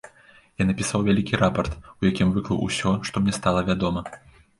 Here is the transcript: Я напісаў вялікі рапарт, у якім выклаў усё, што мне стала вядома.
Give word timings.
Я 0.61 0.65
напісаў 0.69 1.03
вялікі 1.07 1.39
рапарт, 1.41 1.75
у 2.03 2.07
якім 2.11 2.31
выклаў 2.37 2.63
усё, 2.69 2.95
што 3.11 3.23
мне 3.25 3.37
стала 3.39 3.61
вядома. 3.69 4.05